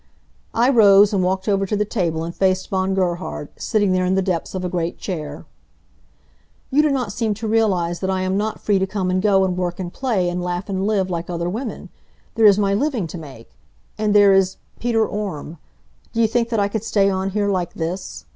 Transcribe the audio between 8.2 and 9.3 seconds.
am not free to come and